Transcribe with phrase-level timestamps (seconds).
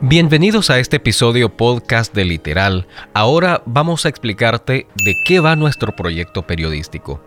[0.00, 2.86] Bienvenidos a este episodio podcast de Literal.
[3.14, 7.20] Ahora vamos a explicarte de qué va nuestro proyecto periodístico.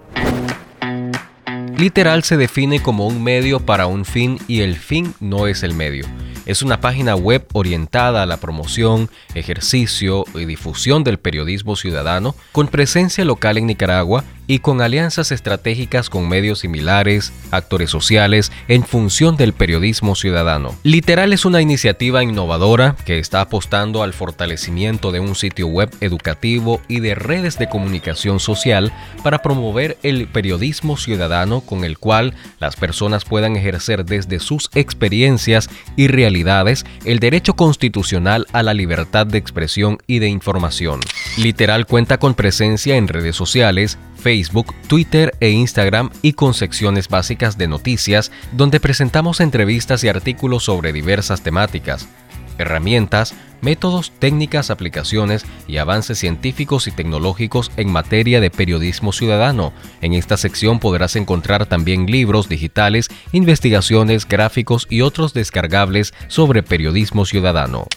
[1.78, 5.74] Literal se define como un medio para un fin y el fin no es el
[5.74, 6.06] medio.
[6.46, 12.69] Es una página web orientada a la promoción, ejercicio y difusión del periodismo ciudadano con
[12.69, 19.38] presencia local en Nicaragua y con alianzas estratégicas con medios similares, actores sociales, en función
[19.38, 20.76] del periodismo ciudadano.
[20.84, 26.82] Literal es una iniciativa innovadora que está apostando al fortalecimiento de un sitio web educativo
[26.90, 28.91] y de redes de comunicación social
[29.24, 35.70] para promover el periodismo ciudadano con el cual las personas puedan ejercer desde sus experiencias
[35.96, 40.99] y realidades el derecho constitucional a la libertad de expresión y de información.
[41.38, 47.58] Literal cuenta con presencia en redes sociales, Facebook, Twitter e Instagram y con secciones básicas
[47.58, 52.08] de noticias donde presentamos entrevistas y artículos sobre diversas temáticas,
[52.58, 59.74] herramientas, métodos, técnicas, aplicaciones y avances científicos y tecnológicos en materia de periodismo ciudadano.
[60.02, 67.25] En esta sección podrás encontrar también libros digitales, investigaciones, gráficos y otros descargables sobre periodismo
[67.25, 67.88] ciudadano.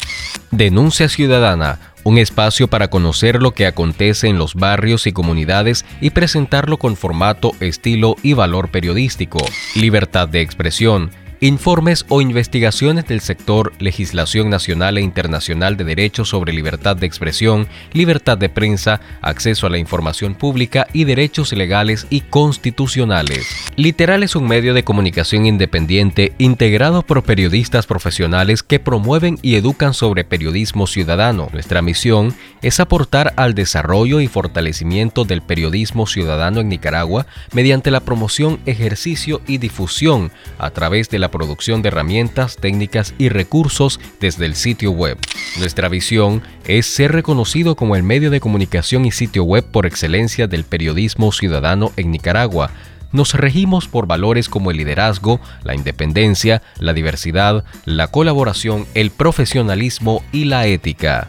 [0.51, 6.11] Denuncia Ciudadana un espacio para conocer lo que acontece en los barrios y comunidades y
[6.11, 9.39] presentarlo con formato, estilo y valor periodístico.
[9.75, 11.11] Libertad de expresión
[11.45, 17.69] Informes o investigaciones del sector legislación nacional e internacional de derechos sobre libertad de expresión,
[17.93, 23.47] libertad de prensa, acceso a la información pública y derechos legales y constitucionales.
[23.77, 29.93] Literal es un medio de comunicación independiente integrado por periodistas profesionales que promueven y educan
[29.93, 31.51] sobre periodismo ciudadano.
[31.53, 38.01] Nuestra misión es aportar al desarrollo y fortalecimiento del periodismo ciudadano en Nicaragua mediante la
[38.01, 44.47] promoción, ejercicio y difusión a través de la producción de herramientas, técnicas y recursos desde
[44.47, 45.19] el sitio web.
[45.59, 50.47] Nuestra visión es ser reconocido como el medio de comunicación y sitio web por excelencia
[50.47, 52.71] del periodismo ciudadano en Nicaragua.
[53.11, 60.23] Nos regimos por valores como el liderazgo, la independencia, la diversidad, la colaboración, el profesionalismo
[60.31, 61.29] y la ética.